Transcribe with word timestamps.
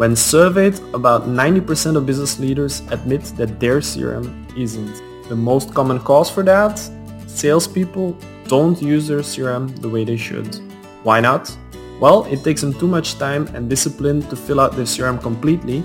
When 0.00 0.16
surveyed, 0.16 0.78
about 0.94 1.28
90% 1.28 1.94
of 1.94 2.06
business 2.06 2.38
leaders 2.38 2.80
admit 2.90 3.22
that 3.36 3.60
their 3.60 3.80
CRM 3.80 4.56
isn't. 4.56 5.28
The 5.28 5.36
most 5.36 5.74
common 5.74 6.00
cause 6.00 6.30
for 6.30 6.42
that? 6.44 6.80
Salespeople 7.26 8.16
don't 8.48 8.80
use 8.80 9.08
their 9.08 9.18
CRM 9.18 9.78
the 9.82 9.90
way 9.90 10.04
they 10.04 10.16
should. 10.16 10.56
Why 11.02 11.20
not? 11.20 11.54
Well, 12.00 12.24
it 12.32 12.42
takes 12.42 12.62
them 12.62 12.72
too 12.72 12.86
much 12.86 13.18
time 13.18 13.46
and 13.48 13.68
discipline 13.68 14.22
to 14.30 14.36
fill 14.36 14.58
out 14.58 14.72
their 14.72 14.86
CRM 14.86 15.20
completely, 15.20 15.84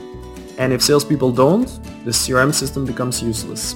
and 0.58 0.72
if 0.72 0.82
salespeople 0.82 1.34
don't, 1.34 1.68
the 2.06 2.12
CRM 2.12 2.54
system 2.54 2.86
becomes 2.86 3.22
useless. 3.22 3.76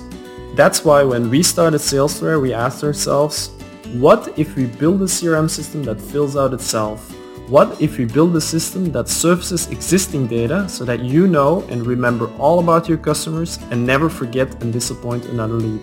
That's 0.55 0.85
why 0.85 1.03
when 1.03 1.29
we 1.29 1.43
started 1.43 1.81
Salesflare, 1.81 2.41
we 2.41 2.53
asked 2.53 2.81
ourselves, 2.81 3.49
what 3.95 4.39
if 4.39 4.55
we 4.55 4.67
build 4.67 5.01
a 5.01 5.11
CRM 5.11 5.49
system 5.49 5.83
that 5.83 5.99
fills 5.99 6.37
out 6.37 6.53
itself? 6.53 7.13
What 7.49 7.81
if 7.81 7.97
we 7.97 8.05
build 8.05 8.35
a 8.35 8.41
system 8.41 8.91
that 8.91 9.09
surfaces 9.09 9.71
existing 9.71 10.27
data 10.27 10.69
so 10.69 10.85
that 10.85 10.99
you 10.99 11.25
know 11.25 11.61
and 11.69 11.83
remember 11.83 12.31
all 12.37 12.59
about 12.59 12.87
your 12.87 12.99
customers 12.99 13.57
and 13.71 13.83
never 13.83 14.07
forget 14.07 14.61
and 14.61 14.71
disappoint 14.71 15.25
another 15.25 15.55
lead? 15.55 15.81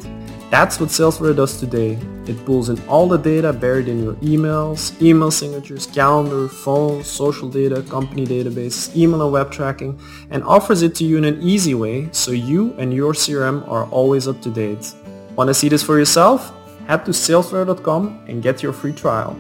That's 0.48 0.78
what 0.78 0.91
Salesflare 0.91 1.34
does 1.34 1.59
today. 1.59 1.98
It 2.28 2.47
pulls 2.47 2.69
in 2.69 2.81
all 2.87 3.09
the 3.09 3.17
data 3.17 3.53
buried 3.53 3.89
in 3.89 4.00
your 4.00 4.14
emails, 4.22 4.94
email 5.03 5.33
signatures, 5.33 5.89
calendar, 5.89 6.47
phone, 6.47 7.03
social 7.03 7.48
data, 7.48 7.83
company 7.83 8.25
databases, 8.25 8.97
email 8.97 9.22
and 9.22 9.33
web 9.33 9.50
tracking, 9.50 9.98
and 10.31 10.44
offers 10.44 10.83
it 10.83 10.94
to 10.94 11.05
you 11.05 11.19
in 11.19 11.25
an 11.25 11.42
easy 11.42 11.75
way 11.75 12.09
so 12.12 12.31
you 12.31 12.75
and 12.75 12.94
your 12.94 13.12
CRM 13.12 13.67
are 13.67 13.87
always 13.87 14.28
up 14.28 14.41
to 14.42 14.50
date. 14.50 14.94
Want 15.34 15.48
to 15.48 15.55
see 15.55 15.69
this 15.69 15.83
for 15.83 15.98
yourself? 15.98 16.53
Head 16.87 17.05
to 17.06 17.11
salesflare.com 17.11 18.27
and 18.28 18.41
get 18.41 18.62
your 18.62 18.72
free 18.72 18.92
trial. 18.92 19.37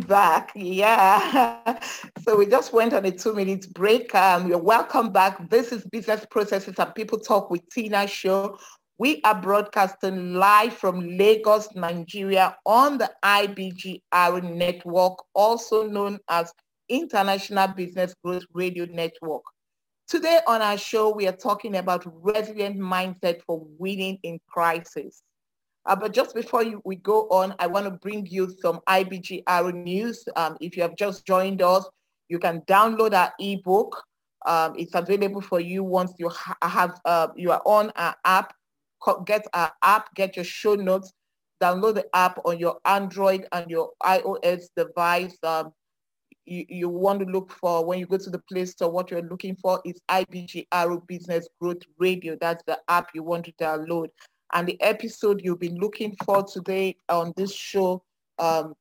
Back 0.00 0.52
yeah. 0.54 1.78
so 2.22 2.36
we 2.36 2.46
just 2.46 2.72
went 2.72 2.94
on 2.94 3.04
a 3.04 3.10
two 3.10 3.34
minute 3.34 3.66
break. 3.74 4.14
Um, 4.14 4.48
you're 4.48 4.56
welcome 4.56 5.12
back. 5.12 5.50
This 5.50 5.70
is 5.70 5.84
Business 5.84 6.24
Processes 6.30 6.76
and 6.78 6.94
People 6.94 7.18
Talk 7.18 7.50
with 7.50 7.60
Teena 7.68 8.08
show. 8.08 8.58
We 8.96 9.20
are 9.24 9.38
broadcasting 9.38 10.34
live 10.34 10.72
from 10.72 11.18
Lagos, 11.18 11.68
Nigeria 11.74 12.56
on 12.64 12.96
the 12.96 13.10
IBGR 13.22 14.54
network, 14.54 15.18
also 15.34 15.86
known 15.86 16.18
as 16.30 16.54
International 16.88 17.68
Business 17.68 18.14
Growth 18.24 18.44
Radio 18.54 18.86
Network. 18.86 19.42
Today 20.08 20.40
on 20.46 20.62
our 20.62 20.78
show, 20.78 21.10
we 21.14 21.28
are 21.28 21.36
talking 21.36 21.76
about 21.76 22.06
resilient 22.24 22.78
mindset 22.78 23.42
for 23.46 23.66
winning 23.78 24.18
in 24.22 24.40
crisis. 24.48 25.22
Uh, 25.84 25.96
but 25.96 26.12
just 26.12 26.34
before 26.34 26.62
you, 26.62 26.80
we 26.84 26.96
go 26.96 27.22
on, 27.28 27.54
I 27.58 27.66
want 27.66 27.86
to 27.86 27.90
bring 27.90 28.26
you 28.26 28.54
some 28.60 28.80
IBGR 28.88 29.74
news. 29.74 30.24
Um, 30.36 30.56
if 30.60 30.76
you 30.76 30.82
have 30.82 30.96
just 30.96 31.26
joined 31.26 31.60
us, 31.60 31.88
you 32.28 32.38
can 32.38 32.60
download 32.62 33.14
our 33.14 33.32
ebook. 33.40 34.02
Um, 34.46 34.74
it's 34.76 34.94
available 34.94 35.40
for 35.40 35.60
you 35.60 35.82
once 35.82 36.12
you 36.18 36.28
ha- 36.28 36.56
have 36.62 37.00
uh, 37.04 37.28
you 37.36 37.50
are 37.52 37.62
on 37.64 37.92
our 37.96 38.14
app. 38.24 38.54
Get 39.26 39.46
our 39.52 39.72
app, 39.82 40.14
get 40.14 40.36
your 40.36 40.44
show 40.44 40.76
notes, 40.76 41.12
download 41.60 41.94
the 41.94 42.06
app 42.14 42.38
on 42.44 42.58
your 42.58 42.78
Android 42.84 43.46
and 43.50 43.68
your 43.68 43.90
iOS 44.04 44.66
device. 44.76 45.36
Um, 45.42 45.72
you, 46.44 46.64
you 46.68 46.88
want 46.88 47.20
to 47.20 47.26
look 47.26 47.52
for 47.52 47.84
when 47.84 47.98
you 47.98 48.06
go 48.06 48.18
to 48.18 48.30
the 48.30 48.40
Play 48.50 48.64
Store, 48.64 48.90
what 48.90 49.10
you're 49.10 49.22
looking 49.22 49.56
for 49.56 49.80
is 49.84 50.00
IBGR 50.08 51.06
Business 51.06 51.48
Growth 51.60 51.82
Radio. 51.98 52.36
That's 52.40 52.62
the 52.66 52.78
app 52.88 53.10
you 53.14 53.22
want 53.22 53.44
to 53.46 53.52
download. 53.52 54.08
And 54.52 54.66
the 54.66 54.80
episode 54.80 55.40
you've 55.42 55.60
been 55.60 55.78
looking 55.78 56.16
for 56.24 56.42
today 56.42 56.96
on 57.08 57.32
this 57.36 57.54
show, 57.54 58.02
um, 58.38 58.74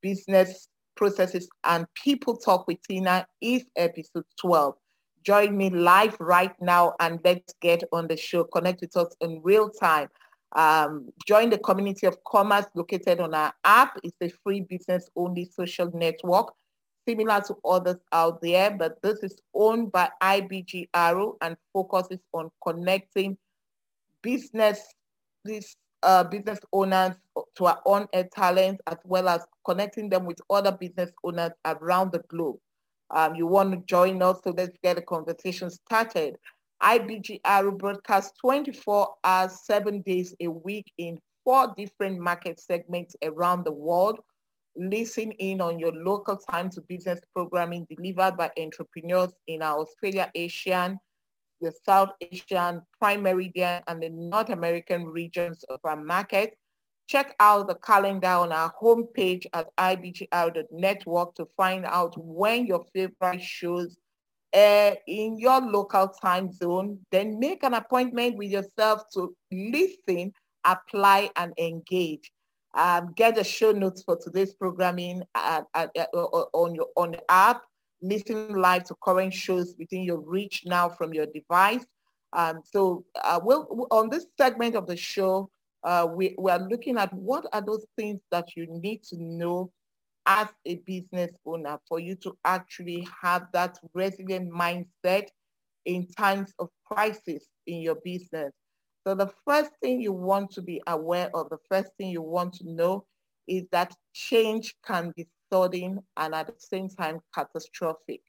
Business 0.00 0.68
Processes 0.96 1.48
and 1.64 1.86
People 1.94 2.36
Talk 2.36 2.66
with 2.66 2.78
Teena, 2.88 3.26
is 3.40 3.64
episode 3.76 4.24
12. 4.40 4.74
Join 5.24 5.56
me 5.56 5.70
live 5.70 6.16
right 6.20 6.54
now 6.60 6.94
and 7.00 7.20
let's 7.24 7.52
get 7.60 7.82
on 7.92 8.08
the 8.08 8.16
show. 8.16 8.44
Connect 8.44 8.80
with 8.80 8.96
us 8.96 9.14
in 9.20 9.40
real 9.42 9.68
time. 9.68 10.08
Um, 10.56 11.10
join 11.26 11.50
the 11.50 11.58
community 11.58 12.06
of 12.06 12.16
commerce 12.24 12.64
located 12.74 13.20
on 13.20 13.34
our 13.34 13.52
app. 13.64 13.98
It's 14.02 14.16
a 14.22 14.30
free 14.42 14.62
business 14.62 15.10
only 15.14 15.50
social 15.54 15.90
network 15.92 16.54
similar 17.06 17.40
to 17.40 17.56
others 17.64 17.96
out 18.12 18.40
there, 18.42 18.70
but 18.70 19.00
this 19.02 19.22
is 19.22 19.38
owned 19.54 19.90
by 19.90 20.10
IBGR 20.22 21.36
and 21.40 21.56
focuses 21.72 22.18
on 22.34 22.50
connecting 22.62 23.38
business 24.20 24.94
these 25.44 25.76
uh, 26.02 26.24
business 26.24 26.60
owners 26.72 27.16
to 27.56 27.66
our 27.66 27.80
own 27.84 28.06
talent 28.34 28.80
as 28.86 28.98
well 29.04 29.28
as 29.28 29.44
connecting 29.64 30.08
them 30.08 30.24
with 30.24 30.38
other 30.50 30.72
business 30.72 31.10
owners 31.24 31.52
around 31.64 32.12
the 32.12 32.22
globe. 32.28 32.56
Um, 33.10 33.34
you 33.34 33.46
want 33.46 33.72
to 33.72 33.78
join 33.86 34.22
us, 34.22 34.38
so 34.44 34.54
let's 34.56 34.76
get 34.82 34.98
a 34.98 35.02
conversation 35.02 35.70
started. 35.70 36.36
IBGR 36.82 37.76
broadcasts 37.78 38.38
24 38.40 39.08
hours, 39.24 39.64
seven 39.64 40.02
days 40.02 40.34
a 40.40 40.48
week 40.48 40.92
in 40.98 41.18
four 41.44 41.74
different 41.76 42.20
market 42.20 42.60
segments 42.60 43.16
around 43.24 43.64
the 43.64 43.72
world. 43.72 44.20
Listen 44.76 45.32
in 45.32 45.60
on 45.60 45.78
your 45.78 45.92
local 45.92 46.36
time 46.36 46.70
to 46.70 46.80
business 46.82 47.18
programming 47.34 47.86
delivered 47.90 48.36
by 48.36 48.50
entrepreneurs 48.58 49.32
in 49.48 49.62
our 49.62 49.80
Australia, 49.80 50.30
Asian, 50.36 50.98
the 51.60 51.72
South 51.84 52.10
Asian, 52.20 52.82
Prime 52.98 53.22
Meridian, 53.22 53.82
and 53.86 54.02
the 54.02 54.08
North 54.10 54.50
American 54.50 55.06
regions 55.06 55.64
of 55.64 55.80
our 55.84 55.96
market. 55.96 56.56
Check 57.08 57.34
out 57.40 57.68
the 57.68 57.74
calendar 57.76 58.28
on 58.28 58.52
our 58.52 58.72
homepage 58.80 59.46
at 59.54 59.74
ibgr.network 59.76 61.34
to 61.36 61.46
find 61.56 61.86
out 61.86 62.14
when 62.18 62.66
your 62.66 62.84
favorite 62.94 63.42
shows 63.42 63.96
air 64.52 64.96
in 65.06 65.38
your 65.38 65.60
local 65.60 66.08
time 66.08 66.52
zone. 66.52 66.98
Then 67.10 67.38
make 67.38 67.62
an 67.64 67.74
appointment 67.74 68.36
with 68.36 68.50
yourself 68.50 69.04
to 69.14 69.34
listen, 69.50 70.32
apply, 70.64 71.30
and 71.36 71.52
engage. 71.58 72.30
Um, 72.74 73.12
get 73.16 73.34
the 73.34 73.44
show 73.44 73.72
notes 73.72 74.02
for 74.02 74.18
today's 74.22 74.52
programming 74.52 75.22
at, 75.34 75.64
at, 75.74 75.90
at, 75.96 76.08
on 76.12 76.74
your 76.74 76.88
on 76.96 77.12
the 77.12 77.30
app 77.30 77.62
listening 78.02 78.56
live 78.56 78.84
to 78.84 78.94
current 79.02 79.34
shows 79.34 79.74
within 79.78 80.02
your 80.02 80.20
reach 80.20 80.62
now 80.66 80.88
from 80.88 81.12
your 81.12 81.26
device. 81.26 81.84
Um, 82.32 82.60
so 82.64 83.04
uh, 83.22 83.40
we'll, 83.42 83.86
on 83.90 84.10
this 84.10 84.26
segment 84.36 84.76
of 84.76 84.86
the 84.86 84.96
show, 84.96 85.50
uh, 85.84 86.06
we, 86.10 86.34
we 86.38 86.50
are 86.50 86.68
looking 86.68 86.98
at 86.98 87.12
what 87.14 87.46
are 87.52 87.64
those 87.64 87.86
things 87.96 88.20
that 88.30 88.56
you 88.56 88.66
need 88.68 89.02
to 89.04 89.16
know 89.22 89.70
as 90.26 90.48
a 90.66 90.76
business 90.86 91.30
owner 91.46 91.78
for 91.88 91.98
you 91.98 92.14
to 92.16 92.36
actually 92.44 93.08
have 93.22 93.46
that 93.52 93.78
resilient 93.94 94.52
mindset 94.52 95.28
in 95.86 96.06
times 96.18 96.52
of 96.58 96.68
crisis 96.84 97.46
in 97.66 97.80
your 97.80 97.96
business. 98.04 98.52
So 99.06 99.14
the 99.14 99.30
first 99.46 99.70
thing 99.80 100.02
you 100.02 100.12
want 100.12 100.50
to 100.52 100.62
be 100.62 100.82
aware 100.86 101.30
of, 101.34 101.48
the 101.48 101.58
first 101.70 101.90
thing 101.96 102.10
you 102.10 102.20
want 102.20 102.52
to 102.54 102.70
know 102.70 103.06
is 103.46 103.64
that 103.72 103.94
change 104.12 104.74
can 104.84 105.14
be 105.16 105.26
sudden 105.52 106.00
and 106.16 106.34
at 106.34 106.46
the 106.46 106.54
same 106.58 106.88
time 106.88 107.20
catastrophic. 107.34 108.22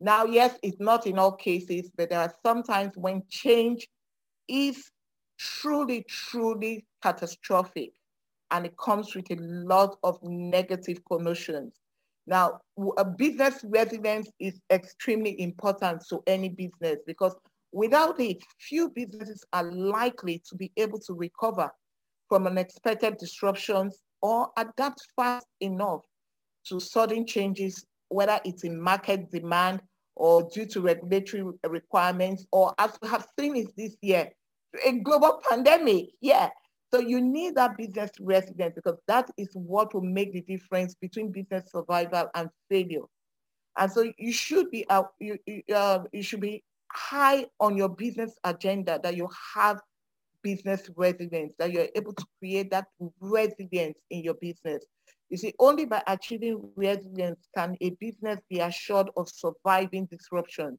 Now, 0.00 0.24
yes, 0.24 0.56
it's 0.62 0.80
not 0.80 1.06
in 1.06 1.18
all 1.18 1.32
cases, 1.32 1.90
but 1.96 2.10
there 2.10 2.20
are 2.20 2.32
sometimes 2.44 2.92
when 2.96 3.22
change 3.28 3.88
is 4.46 4.90
truly, 5.38 6.04
truly 6.08 6.86
catastrophic 7.02 7.92
and 8.50 8.66
it 8.66 8.76
comes 8.76 9.14
with 9.14 9.30
a 9.30 9.36
lot 9.36 9.96
of 10.02 10.18
negative 10.22 11.00
connotations. 11.10 11.74
Now, 12.26 12.60
a 12.96 13.04
business 13.04 13.64
resilience 13.64 14.30
is 14.38 14.60
extremely 14.70 15.40
important 15.40 16.04
to 16.10 16.22
any 16.26 16.50
business 16.50 16.98
because 17.06 17.34
without 17.72 18.20
it, 18.20 18.42
few 18.60 18.90
businesses 18.90 19.44
are 19.52 19.64
likely 19.64 20.42
to 20.48 20.54
be 20.56 20.70
able 20.76 21.00
to 21.00 21.14
recover 21.14 21.70
from 22.28 22.46
unexpected 22.46 23.16
disruptions 23.16 24.02
or 24.22 24.50
adapt 24.56 25.06
fast 25.16 25.46
enough 25.60 26.02
to 26.66 26.80
sudden 26.80 27.26
changes, 27.26 27.84
whether 28.08 28.40
it's 28.44 28.64
in 28.64 28.80
market 28.80 29.30
demand 29.30 29.80
or 30.16 30.48
due 30.52 30.66
to 30.66 30.80
regulatory 30.80 31.44
requirements, 31.68 32.44
or 32.52 32.74
as 32.78 32.90
we 33.00 33.08
have 33.08 33.26
seen 33.38 33.56
it 33.56 33.68
this 33.76 33.96
year, 34.02 34.30
a 34.84 34.92
global 34.92 35.40
pandemic. 35.48 36.06
Yeah. 36.20 36.50
So 36.92 37.00
you 37.00 37.20
need 37.20 37.54
that 37.56 37.76
business 37.76 38.10
resilience 38.18 38.74
because 38.74 38.98
that 39.06 39.30
is 39.36 39.50
what 39.52 39.94
will 39.94 40.00
make 40.00 40.32
the 40.32 40.40
difference 40.40 40.94
between 40.94 41.30
business 41.30 41.70
survival 41.70 42.30
and 42.34 42.48
failure. 42.70 43.04
And 43.76 43.92
so 43.92 44.10
you 44.18 44.32
should 44.32 44.70
be 44.70 44.88
uh, 44.88 45.04
you, 45.20 45.38
uh, 45.74 46.00
you 46.12 46.22
should 46.22 46.40
be 46.40 46.64
high 46.90 47.46
on 47.60 47.76
your 47.76 47.90
business 47.90 48.34
agenda 48.44 48.98
that 49.02 49.16
you 49.16 49.28
have 49.54 49.80
business 50.42 50.88
resilience, 50.96 51.54
that 51.58 51.72
you're 51.72 51.88
able 51.94 52.12
to 52.12 52.24
create 52.38 52.70
that 52.70 52.86
resilience 53.20 53.98
in 54.10 54.22
your 54.22 54.34
business. 54.34 54.84
You 55.30 55.36
see, 55.36 55.54
only 55.58 55.84
by 55.84 56.02
achieving 56.06 56.70
resilience 56.76 57.48
can 57.54 57.76
a 57.80 57.90
business 58.00 58.38
be 58.48 58.60
assured 58.60 59.10
of 59.16 59.28
surviving 59.28 60.06
disruptions. 60.06 60.78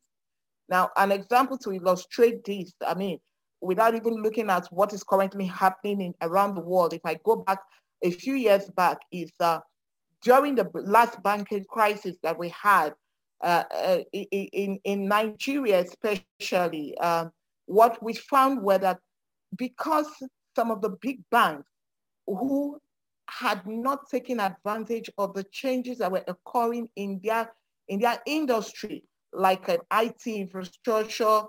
Now, 0.69 0.89
an 0.97 1.11
example 1.11 1.57
to 1.59 1.73
illustrate 1.73 2.43
this, 2.45 2.73
I 2.85 2.93
mean, 2.93 3.19
without 3.61 3.95
even 3.95 4.15
looking 4.21 4.49
at 4.49 4.67
what 4.67 4.93
is 4.93 5.03
currently 5.03 5.45
happening 5.45 6.01
in, 6.01 6.13
around 6.21 6.55
the 6.55 6.61
world, 6.61 6.93
if 6.93 7.01
I 7.05 7.19
go 7.23 7.37
back 7.37 7.59
a 8.03 8.11
few 8.11 8.35
years 8.35 8.69
back, 8.69 8.99
is 9.11 9.31
uh, 9.39 9.59
during 10.23 10.55
the 10.55 10.69
last 10.73 11.21
banking 11.23 11.65
crisis 11.69 12.17
that 12.23 12.37
we 12.37 12.49
had 12.49 12.93
uh, 13.41 13.63
uh, 13.71 13.99
in, 14.11 14.79
in 14.83 15.07
Nigeria 15.07 15.85
especially, 15.85 16.97
um, 16.97 17.31
what 17.67 18.01
we 18.03 18.13
found 18.13 18.61
were 18.61 18.77
that 18.77 18.99
because 19.55 20.07
some 20.55 20.71
of 20.71 20.81
the 20.81 20.89
big 21.01 21.21
banks 21.31 21.69
who 22.27 22.79
had 23.29 23.65
not 23.67 24.09
taken 24.09 24.39
advantage 24.39 25.09
of 25.17 25.33
the 25.33 25.43
changes 25.45 25.99
that 25.99 26.11
were 26.11 26.23
occurring 26.27 26.89
in 26.95 27.19
their 27.23 27.51
in 27.87 27.99
their 27.99 28.19
industry, 28.25 29.03
like 29.33 29.67
an 29.67 29.79
IT 29.93 30.27
infrastructure, 30.27 31.41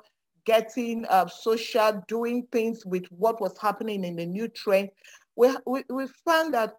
getting 0.46 1.04
uh, 1.06 1.26
social, 1.26 2.02
doing 2.08 2.46
things 2.50 2.84
with 2.86 3.04
what 3.10 3.40
was 3.40 3.56
happening 3.60 4.04
in 4.04 4.16
the 4.16 4.24
new 4.24 4.48
trend, 4.48 4.88
we, 5.36 5.54
we, 5.66 5.82
we 5.90 6.06
found 6.24 6.54
that 6.54 6.74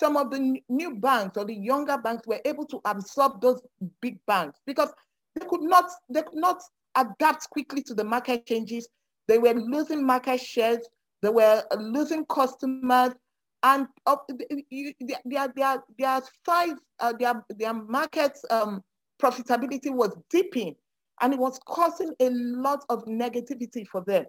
some 0.00 0.16
of 0.16 0.30
the 0.30 0.60
new 0.68 0.94
banks 0.96 1.36
or 1.36 1.44
the 1.44 1.54
younger 1.54 1.98
banks 1.98 2.26
were 2.26 2.40
able 2.44 2.64
to 2.66 2.80
absorb 2.84 3.40
those 3.40 3.60
big 4.00 4.18
banks 4.26 4.60
because 4.66 4.92
they 5.34 5.44
could 5.46 5.62
not 5.62 5.90
they 6.08 6.22
could 6.22 6.38
not 6.38 6.62
adapt 6.96 7.50
quickly 7.50 7.82
to 7.82 7.94
the 7.94 8.04
market 8.04 8.46
changes. 8.46 8.88
They 9.28 9.38
were 9.38 9.54
losing 9.54 10.04
market 10.04 10.40
shares. 10.40 10.88
They 11.22 11.28
were 11.28 11.62
losing 11.78 12.24
customers, 12.26 13.12
and 13.62 13.86
their 15.24 15.48
their 15.54 15.84
their 15.98 16.20
size, 16.46 16.76
uh, 17.00 17.12
their 17.18 17.44
their 17.50 17.74
market 17.74 18.38
um, 18.50 18.82
profitability 19.20 19.92
was 19.92 20.16
dipping, 20.30 20.76
and 21.20 21.34
it 21.34 21.38
was 21.38 21.60
causing 21.66 22.14
a 22.20 22.30
lot 22.30 22.84
of 22.88 23.04
negativity 23.04 23.86
for 23.86 24.02
them. 24.06 24.24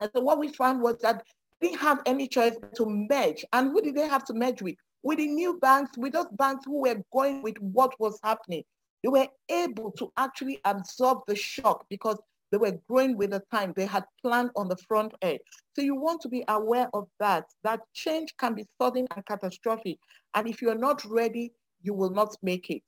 And 0.00 0.10
so 0.14 0.22
what 0.22 0.38
we 0.38 0.48
found 0.48 0.82
was 0.82 0.98
that 1.02 1.22
they 1.60 1.68
didn't 1.68 1.80
have 1.80 2.00
any 2.06 2.26
choice 2.26 2.56
to 2.76 2.86
merge. 2.86 3.44
And 3.52 3.70
who 3.70 3.80
did 3.80 3.94
they 3.94 4.08
have 4.08 4.24
to 4.24 4.34
merge 4.34 4.62
with? 4.62 4.74
With 5.02 5.18
the 5.18 5.26
new 5.26 5.58
banks, 5.60 5.96
with 5.96 6.14
those 6.14 6.30
banks 6.32 6.64
who 6.64 6.80
were 6.80 6.96
going 7.12 7.42
with 7.42 7.58
what 7.58 7.98
was 8.00 8.18
happening. 8.22 8.64
They 9.02 9.10
were 9.10 9.28
able 9.50 9.92
to 9.92 10.10
actually 10.16 10.60
absorb 10.64 11.18
the 11.26 11.36
shock 11.36 11.84
because 11.90 12.18
they 12.50 12.58
were 12.58 12.78
growing 12.88 13.16
with 13.16 13.30
the 13.30 13.42
time. 13.52 13.72
They 13.76 13.86
had 13.86 14.04
planned 14.22 14.50
on 14.56 14.68
the 14.68 14.76
front 14.88 15.12
end. 15.22 15.38
So 15.74 15.82
you 15.82 15.94
want 15.96 16.20
to 16.22 16.28
be 16.28 16.44
aware 16.48 16.88
of 16.94 17.08
that. 17.20 17.44
That 17.64 17.80
change 17.94 18.34
can 18.38 18.54
be 18.54 18.66
sudden 18.80 19.06
and 19.14 19.26
catastrophic. 19.26 19.98
And 20.34 20.48
if 20.48 20.62
you're 20.62 20.78
not 20.78 21.04
ready, 21.04 21.52
you 21.82 21.94
will 21.94 22.10
not 22.10 22.36
make 22.42 22.70
it. 22.70 22.82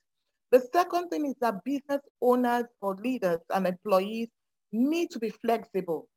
The 0.53 0.61
second 0.73 1.09
thing 1.09 1.27
is 1.27 1.35
that 1.41 1.65
business 1.65 2.01
owners 2.23 2.65
or 2.81 2.95
leaders 2.97 3.41
and 3.53 3.67
employees 3.67 4.29
need 4.73 5.11
to 5.11 5.19
be 5.19 5.31
flexible. 5.31 6.09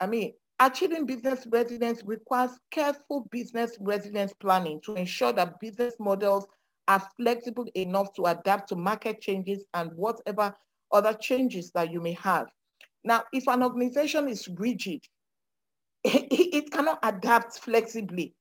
I 0.00 0.06
mean, 0.06 0.32
achieving 0.58 1.06
business 1.06 1.46
resilience 1.50 2.02
requires 2.04 2.58
careful 2.70 3.28
business 3.30 3.76
resilience 3.80 4.32
planning 4.40 4.80
to 4.84 4.94
ensure 4.94 5.32
that 5.34 5.60
business 5.60 5.94
models 6.00 6.46
are 6.88 7.02
flexible 7.16 7.66
enough 7.74 8.12
to 8.14 8.24
adapt 8.26 8.68
to 8.70 8.76
market 8.76 9.20
changes 9.20 9.64
and 9.74 9.92
whatever 9.94 10.54
other 10.92 11.14
changes 11.14 11.70
that 11.72 11.92
you 11.92 12.00
may 12.00 12.12
have. 12.12 12.46
Now, 13.04 13.24
if 13.32 13.48
an 13.48 13.62
organization 13.62 14.28
is 14.28 14.48
rigid, 14.48 15.02
it, 16.04 16.70
cannot 16.72 16.98
adapt 17.02 17.58
flexibly 17.58 18.34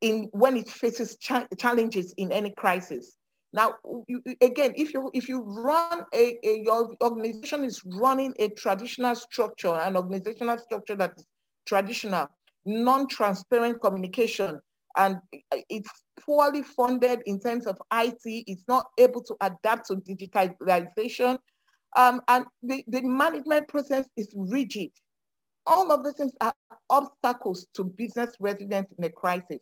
in 0.00 0.28
when 0.32 0.56
it 0.56 0.68
faces 0.68 1.16
cha 1.16 1.46
challenges 1.58 2.14
in 2.16 2.32
any 2.32 2.50
crisis. 2.50 3.16
Now, 3.52 3.74
you, 4.08 4.22
again, 4.40 4.72
if 4.76 4.94
you 4.94 5.10
if 5.12 5.28
you 5.28 5.42
run 5.42 6.04
a, 6.14 6.38
a, 6.42 6.62
your 6.64 6.94
organization 7.02 7.64
is 7.64 7.82
running 7.84 8.34
a 8.38 8.48
traditional 8.48 9.14
structure, 9.14 9.74
an 9.74 9.96
organizational 9.96 10.58
structure 10.58 10.96
that 10.96 11.12
is 11.16 11.26
traditional, 11.66 12.28
non-transparent 12.64 13.80
communication, 13.82 14.58
and 14.96 15.18
it's 15.68 15.90
poorly 16.24 16.62
funded 16.62 17.20
in 17.26 17.40
terms 17.40 17.66
of 17.66 17.76
IT, 17.92 18.20
it's 18.24 18.64
not 18.68 18.86
able 18.98 19.22
to 19.22 19.36
adapt 19.40 19.88
to 19.88 19.96
digitalization, 19.96 21.38
um, 21.96 22.20
and 22.28 22.46
the, 22.62 22.84
the 22.88 23.02
management 23.02 23.68
process 23.68 24.06
is 24.16 24.28
rigid. 24.34 24.90
All 25.66 25.92
of 25.92 26.04
these 26.04 26.14
things 26.14 26.32
are 26.40 26.54
obstacles 26.90 27.66
to 27.74 27.84
business 27.84 28.34
resilience 28.40 28.88
in 28.98 29.04
a 29.04 29.10
crisis. 29.10 29.60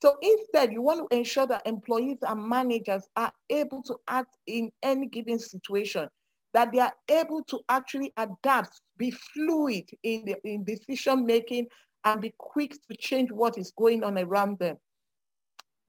So 0.00 0.16
instead, 0.20 0.72
you 0.72 0.82
want 0.82 1.08
to 1.08 1.16
ensure 1.16 1.46
that 1.46 1.66
employees 1.66 2.18
and 2.22 2.48
managers 2.48 3.04
are 3.16 3.32
able 3.50 3.82
to 3.84 3.96
act 4.08 4.36
in 4.46 4.70
any 4.82 5.06
given 5.06 5.38
situation, 5.38 6.08
that 6.54 6.72
they 6.72 6.80
are 6.80 6.92
able 7.08 7.44
to 7.44 7.60
actually 7.68 8.12
adapt, 8.16 8.80
be 8.96 9.10
fluid 9.10 9.88
in, 10.02 10.24
the, 10.24 10.36
in 10.44 10.64
decision 10.64 11.24
making, 11.24 11.66
and 12.04 12.20
be 12.20 12.34
quick 12.38 12.72
to 12.90 12.96
change 12.98 13.30
what 13.30 13.56
is 13.58 13.72
going 13.76 14.02
on 14.02 14.18
around 14.18 14.58
them. 14.58 14.76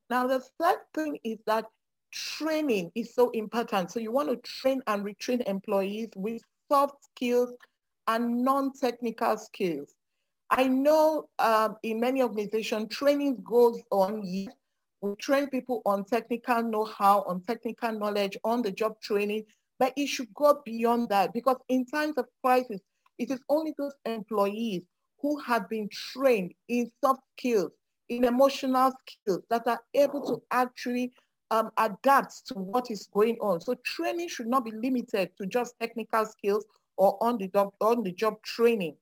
Now, 0.09 0.27
the 0.27 0.43
third 0.59 0.77
thing 0.93 1.17
is 1.23 1.39
that 1.47 1.65
training 2.13 2.91
is 2.95 3.13
so 3.13 3.29
important. 3.31 3.91
So 3.91 3.99
you 3.99 4.11
want 4.11 4.29
to 4.29 4.37
train 4.37 4.81
and 4.87 5.03
retrain 5.03 5.41
employees 5.47 6.09
with 6.15 6.41
soft 6.71 7.03
skills 7.05 7.53
and 8.07 8.43
non-technical 8.43 9.37
skills. 9.37 9.93
I 10.49 10.67
know 10.67 11.29
um, 11.39 11.77
in 11.83 11.99
many 11.99 12.21
organizations, 12.21 12.95
training 12.95 13.43
goes 13.43 13.81
on. 13.91 14.21
We 14.21 14.49
train 15.17 15.49
people 15.49 15.81
on 15.85 16.05
technical 16.05 16.61
know-how, 16.61 17.23
on 17.23 17.41
technical 17.41 17.91
knowledge, 17.91 18.37
on 18.43 18.61
the 18.61 18.71
job 18.71 19.01
training, 19.01 19.45
but 19.79 19.93
it 19.97 20.07
should 20.07 20.33
go 20.33 20.61
beyond 20.63 21.09
that 21.09 21.33
because 21.33 21.57
in 21.69 21.85
times 21.85 22.17
of 22.17 22.25
crisis, 22.43 22.79
it 23.17 23.31
is 23.31 23.39
only 23.49 23.73
those 23.77 23.93
employees 24.05 24.83
who 25.19 25.39
have 25.39 25.67
been 25.69 25.89
trained 25.91 26.53
in 26.67 26.91
soft 27.03 27.21
skills, 27.37 27.71
in 28.09 28.25
emotional 28.25 28.91
skills 29.07 29.41
that 29.49 29.65
are 29.67 29.79
able 29.95 30.25
to 30.27 30.41
actually 30.51 31.11
um, 31.53 31.69
adapt 31.77 32.47
to 32.47 32.55
what 32.55 32.89
is 32.89 33.07
going 33.13 33.37
on. 33.39 33.61
So 33.61 33.75
training 33.85 34.27
should 34.27 34.47
not 34.47 34.65
be 34.65 34.71
limited 34.71 35.29
to 35.37 35.45
just 35.45 35.75
technical 35.79 36.25
skills 36.25 36.65
or 36.97 37.15
on 37.21 37.37
the 37.37 37.47
job, 37.47 37.69
on 37.79 38.01
the 38.01 38.11
job 38.11 38.41
training. 38.41 38.95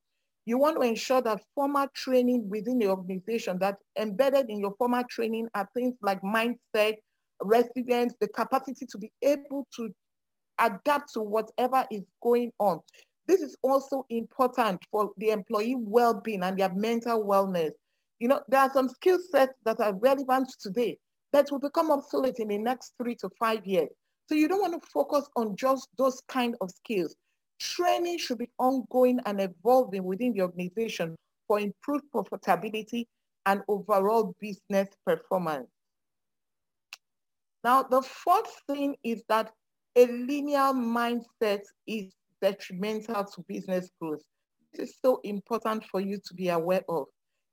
You 0.45 0.57
want 0.57 0.75
to 0.75 0.85
ensure 0.85 1.21
that 1.21 1.43
formal 1.55 1.87
training 1.95 2.49
within 2.49 2.79
the 2.79 2.89
organization 2.89 3.57
that 3.59 3.77
embedded 3.97 4.49
in 4.49 4.59
your 4.59 4.73
formal 4.77 5.03
training 5.09 5.47
are 5.55 5.69
things 5.73 5.95
like 6.01 6.21
mindset, 6.23 6.95
resilience, 7.41 8.15
the 8.19 8.27
capacity 8.27 8.85
to 8.85 8.97
be 8.97 9.09
able 9.21 9.65
to 9.77 9.89
adapt 10.59 11.13
to 11.13 11.21
whatever 11.21 11.85
is 11.89 12.03
going 12.21 12.51
on. 12.59 12.81
This 13.27 13.39
is 13.39 13.55
also 13.61 14.05
important 14.09 14.81
for 14.91 15.11
the 15.17 15.29
employee 15.29 15.77
well-being 15.77 16.43
and 16.43 16.59
their 16.59 16.73
mental 16.73 17.23
wellness. 17.23 17.71
You 18.19 18.27
know, 18.27 18.41
there 18.49 18.59
are 18.59 18.73
some 18.73 18.89
skill 18.89 19.19
sets 19.31 19.53
that 19.63 19.79
are 19.79 19.93
relevant 19.93 20.51
today 20.59 20.97
that 21.33 21.51
will 21.51 21.59
become 21.59 21.91
obsolete 21.91 22.39
in 22.39 22.49
the 22.49 22.57
next 22.57 22.93
three 23.01 23.15
to 23.15 23.29
five 23.39 23.65
years. 23.65 23.89
So 24.27 24.35
you 24.35 24.47
don't 24.47 24.61
want 24.61 24.81
to 24.81 24.89
focus 24.89 25.27
on 25.35 25.55
just 25.55 25.87
those 25.97 26.21
kind 26.27 26.55
of 26.61 26.71
skills. 26.71 27.15
Training 27.59 28.17
should 28.17 28.39
be 28.39 28.49
ongoing 28.57 29.19
and 29.25 29.41
evolving 29.41 30.03
within 30.03 30.33
the 30.33 30.41
organization 30.41 31.15
for 31.47 31.59
improved 31.59 32.05
profitability 32.13 33.05
and 33.45 33.61
overall 33.67 34.35
business 34.39 34.87
performance. 35.05 35.67
Now, 37.63 37.83
the 37.83 38.01
fourth 38.01 38.51
thing 38.67 38.95
is 39.03 39.23
that 39.29 39.51
a 39.95 40.07
linear 40.07 40.71
mindset 40.73 41.61
is 41.85 42.11
detrimental 42.41 43.25
to 43.25 43.45
business 43.47 43.89
growth. 44.01 44.21
This 44.73 44.89
is 44.89 44.95
so 45.03 45.19
important 45.23 45.83
for 45.91 45.99
you 45.99 46.19
to 46.25 46.33
be 46.33 46.49
aware 46.49 46.83
of. 46.87 47.05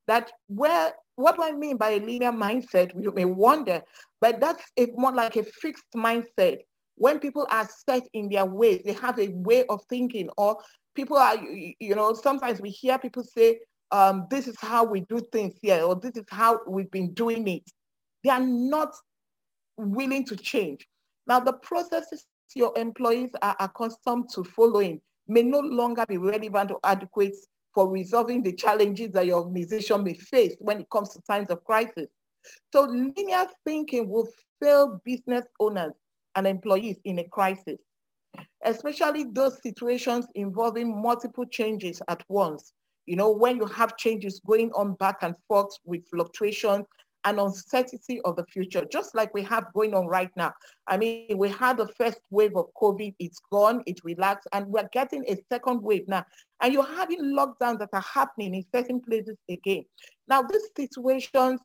That 0.09 0.31
where, 0.47 0.91
what 1.17 1.35
do 1.35 1.43
I 1.43 1.51
mean 1.51 1.77
by 1.77 1.91
a 1.91 1.99
linear 1.99 2.31
mindset? 2.31 2.91
You 2.99 3.13
may 3.13 3.25
wonder, 3.25 3.83
but 4.19 4.39
that's 4.39 4.63
a, 4.75 4.87
more 4.95 5.13
like 5.13 5.35
a 5.35 5.43
fixed 5.43 5.85
mindset. 5.95 6.61
When 6.95 7.19
people 7.19 7.45
are 7.51 7.69
set 7.87 8.07
in 8.13 8.27
their 8.27 8.45
ways, 8.45 8.81
they 8.83 8.93
have 8.93 9.19
a 9.19 9.27
way 9.29 9.65
of 9.67 9.81
thinking, 9.87 10.27
or 10.35 10.57
people 10.95 11.15
are, 11.15 11.35
you 11.37 11.93
know, 11.93 12.15
sometimes 12.15 12.59
we 12.59 12.71
hear 12.71 12.97
people 12.97 13.23
say, 13.23 13.59
um, 13.91 14.25
this 14.31 14.47
is 14.47 14.55
how 14.59 14.83
we 14.83 15.01
do 15.01 15.19
things 15.31 15.53
here, 15.61 15.83
or 15.83 15.95
this 15.95 16.15
is 16.15 16.25
how 16.29 16.59
we've 16.67 16.89
been 16.89 17.13
doing 17.13 17.47
it. 17.47 17.69
They 18.23 18.31
are 18.31 18.43
not 18.43 18.95
willing 19.77 20.25
to 20.25 20.35
change. 20.35 20.87
Now, 21.27 21.39
the 21.39 21.53
processes 21.53 22.25
your 22.55 22.75
employees 22.75 23.29
are 23.43 23.55
accustomed 23.59 24.29
to 24.33 24.43
following 24.43 25.01
may 25.27 25.43
no 25.43 25.59
longer 25.59 26.03
be 26.07 26.17
relevant 26.17 26.71
or 26.71 26.79
adequate 26.83 27.35
for 27.73 27.89
resolving 27.89 28.43
the 28.43 28.53
challenges 28.53 29.11
that 29.11 29.25
your 29.25 29.39
organization 29.39 30.03
may 30.03 30.13
face 30.13 30.55
when 30.59 30.81
it 30.81 30.89
comes 30.89 31.09
to 31.09 31.21
times 31.21 31.49
of 31.49 31.63
crisis. 31.63 32.07
So 32.73 32.83
linear 32.83 33.45
thinking 33.65 34.09
will 34.09 34.27
fail 34.61 35.01
business 35.03 35.45
owners 35.59 35.93
and 36.35 36.47
employees 36.47 36.97
in 37.05 37.19
a 37.19 37.23
crisis, 37.23 37.79
especially 38.63 39.25
those 39.31 39.61
situations 39.61 40.27
involving 40.35 41.01
multiple 41.01 41.45
changes 41.45 42.01
at 42.07 42.23
once. 42.29 42.73
You 43.05 43.15
know, 43.15 43.31
when 43.31 43.57
you 43.57 43.65
have 43.65 43.97
changes 43.97 44.39
going 44.45 44.71
on 44.73 44.93
back 44.95 45.17
and 45.21 45.35
forth 45.47 45.75
with 45.83 46.07
fluctuations 46.09 46.85
and 47.25 47.39
uncertainty 47.39 48.21
of 48.21 48.35
the 48.35 48.45
future, 48.45 48.85
just 48.91 49.13
like 49.15 49.33
we 49.33 49.43
have 49.43 49.71
going 49.73 49.93
on 49.93 50.07
right 50.07 50.31
now. 50.35 50.53
I 50.87 50.97
mean, 50.97 51.37
we 51.37 51.49
had 51.49 51.77
the 51.77 51.87
first 51.87 52.19
wave 52.29 52.55
of 52.55 52.67
COVID, 52.81 53.13
it's 53.19 53.39
gone, 53.51 53.83
it 53.85 53.99
relaxed, 54.03 54.47
and 54.53 54.67
we're 54.67 54.89
getting 54.91 55.25
a 55.27 55.37
second 55.51 55.81
wave 55.81 56.07
now. 56.07 56.25
And 56.61 56.73
you're 56.73 56.83
having 56.83 57.21
lockdowns 57.21 57.79
that 57.79 57.89
are 57.93 58.01
happening 58.13 58.55
in 58.55 58.65
certain 58.73 59.01
places 59.01 59.37
again. 59.49 59.83
Now, 60.27 60.43
these 60.43 60.69
situations 60.75 61.59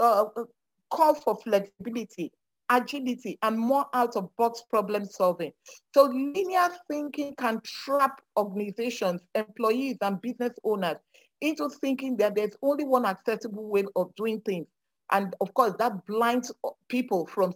uh, 0.00 0.26
uh 0.36 0.44
call 0.90 1.14
for 1.14 1.36
flexibility, 1.36 2.32
agility, 2.70 3.38
and 3.42 3.58
more 3.58 3.86
out-of-box 3.92 4.62
problem 4.70 5.04
solving. 5.04 5.52
So 5.92 6.04
linear 6.04 6.68
thinking 6.90 7.34
can 7.36 7.60
trap 7.62 8.20
organizations, 8.38 9.20
employees, 9.34 9.98
and 10.00 10.20
business 10.20 10.52
owners 10.64 10.96
into 11.40 11.68
thinking 11.80 12.16
that 12.16 12.34
there's 12.34 12.56
only 12.62 12.84
one 12.84 13.04
acceptable 13.04 13.68
way 13.68 13.84
of 13.96 14.14
doing 14.16 14.40
things 14.40 14.66
and 15.10 15.34
of 15.40 15.52
course, 15.54 15.74
that 15.78 16.04
blinds 16.06 16.52
people 16.88 17.26
from 17.26 17.54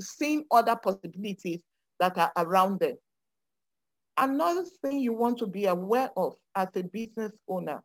seeing 0.00 0.44
other 0.50 0.76
possibilities 0.76 1.60
that 2.00 2.16
are 2.18 2.32
around 2.36 2.80
them. 2.80 2.96
Another 4.16 4.64
thing 4.82 5.00
you 5.00 5.12
want 5.12 5.38
to 5.38 5.46
be 5.46 5.66
aware 5.66 6.10
of 6.16 6.34
as 6.54 6.68
a 6.76 6.84
business 6.84 7.32
owner 7.48 7.82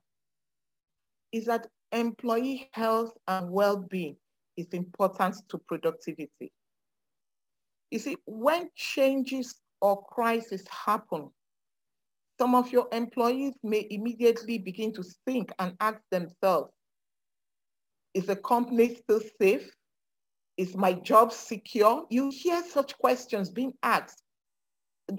is 1.32 1.46
that 1.46 1.68
employee 1.92 2.70
health 2.74 3.12
and 3.28 3.50
well-being 3.50 4.16
is 4.58 4.68
important 4.74 5.38
to 5.50 5.58
productivity. 5.58 6.52
You 7.90 7.98
see, 7.98 8.18
when 8.26 8.70
changes 8.76 9.56
or 9.82 10.04
crises 10.04 10.64
happen, 10.70 11.30
some 12.40 12.54
of 12.54 12.72
your 12.72 12.88
employees 12.92 13.56
may 13.64 13.88
immediately 13.90 14.60
begin 14.60 14.94
to 14.94 15.04
think 15.26 15.52
and 15.58 15.76
ask 15.80 16.00
themselves, 16.12 16.72
is 18.14 18.26
the 18.26 18.36
company 18.36 18.96
still 18.96 19.22
safe? 19.40 19.70
Is 20.58 20.76
my 20.76 20.94
job 20.94 21.32
secure? 21.32 22.06
You 22.10 22.30
hear 22.30 22.64
such 22.64 22.98
questions 22.98 23.50
being 23.50 23.74
asked. 23.82 24.22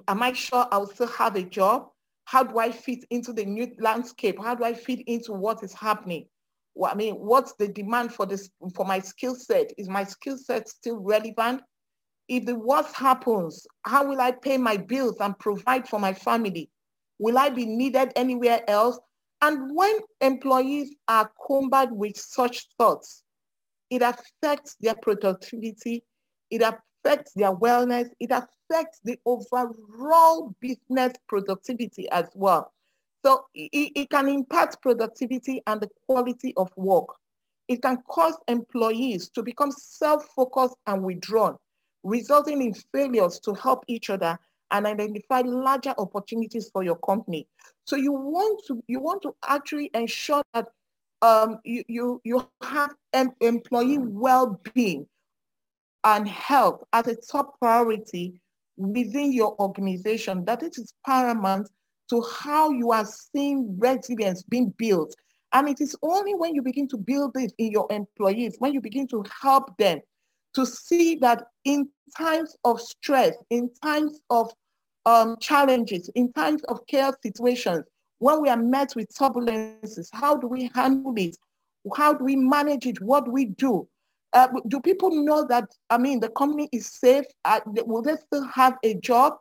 Am 0.07 0.23
I 0.23 0.33
sure 0.33 0.67
I'll 0.71 0.87
still 0.87 1.07
have 1.09 1.37
a 1.37 1.43
job? 1.43 1.89
How 2.25 2.45
do 2.45 2.59
I 2.59 2.71
fit 2.71 3.05
into 3.11 3.33
the 3.33 3.45
new 3.45 3.75
landscape? 3.79 4.39
How 4.41 4.55
do 4.55 4.65
I 4.65 4.75
fit 4.75 5.01
into 5.07 5.33
what 5.33 5.65
is 5.65 5.73
happening? 5.73 6.27
Well, 6.75 6.93
I 6.93 6.95
mean, 6.95 7.15
what's 7.15 7.55
the 7.55 7.69
demand 7.69 8.13
for 8.13 8.27
this 8.27 8.51
for 8.75 8.85
my 8.85 9.01
skill 9.01 9.35
set? 9.35 9.73
Is 9.77 9.89
my 9.89 10.05
skill 10.05 10.37
set 10.39 10.69
still 10.69 10.99
relevant? 10.99 11.63
If 12.29 12.47
the 12.47 12.55
worst 12.55 12.95
happens, 12.95 13.67
how 13.83 14.07
will 14.07 14.21
I 14.21 14.31
pay 14.31 14.57
my 14.57 14.77
bills 14.77 15.17
and 15.21 15.37
provide 15.39 15.89
for 15.89 15.99
my 15.99 16.13
family? 16.13 16.71
Will 17.19 17.37
I 17.37 17.49
be 17.49 17.67
needed 17.67 18.13
anywhere 18.15 18.63
else? 18.69 18.99
And 19.43 19.75
when 19.75 19.99
employees 20.21 20.95
are 21.09 21.31
combated 21.47 21.93
with 21.93 22.17
such 22.17 22.69
thoughts, 22.79 23.23
it 23.89 24.03
affects 24.03 24.77
their 24.81 24.95
productivity, 24.95 26.05
it 26.51 26.63
affects 26.63 27.33
their 27.35 27.55
wellness, 27.55 28.09
it 28.21 28.31
affects 28.31 29.01
the 29.03 29.19
overall 29.25 30.55
business 30.61 31.13
productivity 31.27 32.09
as 32.11 32.27
well. 32.35 32.73
So 33.25 33.47
it, 33.55 33.93
it 33.95 34.11
can 34.11 34.29
impact 34.29 34.81
productivity 34.83 35.63
and 35.67 35.81
the 35.81 35.91
quality 36.07 36.55
of 36.57 36.71
work. 36.77 37.07
It 37.69 37.83
can 37.83 37.99
cause 38.09 38.37
employees 38.49 39.31
to 39.31 39.43
become 39.43 39.71
self-focused 39.71 40.77
and 40.87 41.03
withdrawn, 41.03 41.57
resulting 42.03 42.63
in 42.63 42.75
failures 42.93 43.39
to 43.41 43.55
help 43.55 43.85
each 43.87 44.11
other 44.11 44.39
and 44.71 44.87
identify 44.87 45.43
larger 45.45 45.95
opportunities 45.99 46.71
for 46.73 46.83
your 46.83 46.97
company. 46.97 47.47
So 47.85 47.97
you 47.97 48.13
want 48.13 48.63
to 48.69 48.83
you 48.87 49.01
want 49.01 49.23
to 49.23 49.35
actually 49.47 49.91
ensure 49.95 50.43
that 50.55 50.69
um, 51.23 51.59
you, 51.65 51.85
you, 51.89 52.21
you 52.25 52.49
have 52.63 52.95
em- 53.13 53.35
employee 53.41 53.99
well-being 53.99 55.07
and 56.05 56.27
health 56.29 56.83
as 56.93 57.09
a 57.09 57.17
top 57.17 57.59
priority 57.59 58.41
within 58.77 59.33
your 59.33 59.61
organization. 59.61 60.45
That 60.45 60.63
it 60.63 60.79
is 60.79 60.95
paramount 61.07 61.69
to 62.09 62.23
how 62.23 62.71
you 62.71 62.91
are 62.93 63.05
seeing 63.05 63.77
resilience 63.79 64.43
being 64.43 64.73
built. 64.79 65.15
And 65.53 65.69
it 65.69 65.81
is 65.81 65.97
only 66.03 66.35
when 66.35 66.55
you 66.55 66.63
begin 66.63 66.89
to 66.89 66.97
build 66.97 67.35
this 67.35 67.53
in 67.59 67.71
your 67.71 67.87
employees, 67.91 68.57
when 68.59 68.73
you 68.73 68.81
begin 68.81 69.07
to 69.09 69.25
help 69.43 69.77
them 69.79 70.01
to 70.55 70.67
see 70.67 71.17
that 71.17 71.47
in 71.65 71.89
times 72.17 72.57
of 72.65 72.81
stress, 72.81 73.35
in 73.51 73.71
times 73.83 74.21
of 74.31 74.53
um, 75.07 75.37
challenges, 75.41 76.11
in 76.15 76.33
times 76.33 76.63
of 76.65 76.87
chaos 76.87 77.15
situations, 77.23 77.85
when 78.19 78.43
we 78.43 78.49
are 78.49 78.57
met 78.57 78.95
with 78.95 79.09
turbulences, 79.15 80.09
how 80.13 80.37
do 80.37 80.47
we 80.47 80.71
handle 80.75 81.15
it? 81.17 81.37
How 81.97 82.13
do 82.13 82.25
we 82.25 82.37
manage 82.37 82.87
it? 82.87 83.01
What 83.01 83.25
do 83.25 83.31
we 83.31 83.47
do? 83.47 83.89
Uh, 84.33 84.49
do 84.69 84.79
people 84.81 85.11
know 85.11 85.47
that, 85.47 85.69
I 85.89 85.99
mean, 85.99 86.21
the 86.21 86.29
company 86.29 86.69
is 86.73 86.87
safe? 86.87 87.25
Uh, 87.45 87.61
will 87.67 88.03
they 88.03 88.17
still 88.17 88.45
have 88.45 88.77
a 88.85 88.95
job? 88.95 89.35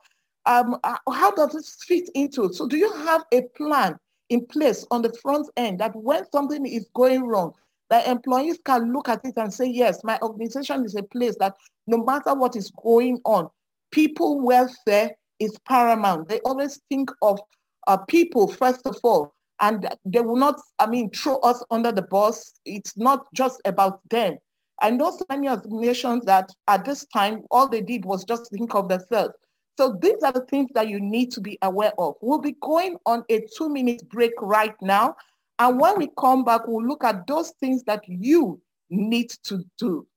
Um, 0.46 0.78
uh, 0.84 0.98
how 1.12 1.32
does 1.32 1.52
this 1.52 1.76
fit 1.86 2.10
into? 2.16 2.52
So 2.54 2.68
do 2.68 2.78
you 2.78 2.92
have 2.92 3.24
a 3.34 3.44
plan 3.56 3.98
in 4.30 4.46
place 4.46 4.86
on 4.90 5.02
the 5.02 5.14
front 5.22 5.48
end 5.58 5.80
that 5.80 5.96
when 5.96 6.24
something 6.32 6.66
is 6.66 6.90
going 6.96 7.28
wrong, 7.28 7.54
the 7.90 8.10
employees 8.10 8.60
can 8.66 8.94
look 8.94 9.10
at 9.10 9.22
it 9.24 9.34
and 9.38 9.54
say, 9.54 9.66
yes, 9.66 10.04
my 10.04 10.20
organization 10.22 10.86
is 10.86 10.96
a 10.96 11.04
place 11.04 11.36
that 11.40 11.56
no 11.88 12.04
matter 12.04 12.34
what 12.36 12.56
is 12.56 12.72
going 12.84 13.20
on, 13.26 13.50
people 13.92 14.42
welfare 14.42 15.12
is 15.40 15.58
paramount. 15.68 16.30
They 16.30 16.40
always 16.42 16.80
think 16.90 17.10
of 17.22 17.40
uh, 17.88 17.98
people 17.98 18.48
first 18.48 18.86
of 18.86 18.98
all, 19.04 19.34
and 19.62 19.88
they 20.06 20.22
will 20.22 20.36
not, 20.36 20.60
I 20.78 20.88
mean, 20.88 21.10
throw 21.10 21.38
us 21.40 21.64
under 21.72 21.92
the 21.92 22.04
bus. 22.04 22.54
It's 22.66 22.96
not 22.98 23.26
just 23.34 23.60
about 23.66 24.02
them. 24.10 24.38
I 24.82 24.92
know 24.92 25.12
so 25.12 25.26
many 25.30 25.50
organizations 25.50 26.26
that 26.26 26.50
at 26.68 26.86
this 26.86 27.06
time, 27.08 27.44
all 27.52 27.68
they 27.68 27.82
did 27.82 28.06
was 28.06 28.24
just 28.24 28.52
think 28.52 28.76
of 28.76 28.88
themselves. 28.88 29.34
So 29.78 29.98
these 30.02 30.22
are 30.24 30.32
the 30.32 30.46
things 30.50 30.70
that 30.76 30.90
you 30.90 31.00
need 31.00 31.32
to 31.32 31.42
be 31.42 31.58
aware 31.62 31.94
of. 31.98 32.16
We'll 32.22 32.40
be 32.40 32.56
going 32.62 32.98
on 33.06 33.24
a 33.30 33.46
two 33.58 33.70
minute 33.70 34.08
break 34.10 34.34
right 34.42 34.76
now. 34.82 35.16
And 35.60 35.80
when 35.80 35.98
we 35.98 36.10
come 36.18 36.46
back, 36.46 36.62
we'll 36.66 36.88
look 36.88 37.04
at 37.04 37.28
those 37.28 37.52
things 37.60 37.84
that 37.84 38.08
you 38.08 38.62
need 38.90 39.30
to 39.44 39.64
do. 39.78 40.08